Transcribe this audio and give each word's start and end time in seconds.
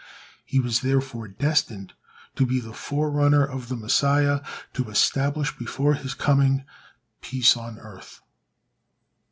He 0.43 0.59
was 0.59 0.81
therefore 0.81 1.27
destined 1.27 1.93
to 2.33 2.43
be 2.47 2.59
the 2.59 2.73
forerunner 2.73 3.45
of 3.45 3.67
the 3.69 3.75
Messiah 3.75 4.41
to 4.73 4.89
establish 4.89 5.55
before 5.55 5.93
his 5.93 6.15
coming 6.15 6.65
peace 7.21 7.55
on 7.55 7.77
earth. 7.77 8.19